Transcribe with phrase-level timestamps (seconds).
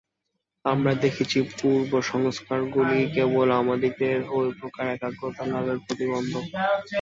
[0.65, 6.45] আমরা দেখিয়াছি, পূর্বসংস্কারগুলিই কেবল আমাদিগের ঐ প্রকার একাগ্রতা লাভের প্রতিবন্ধক।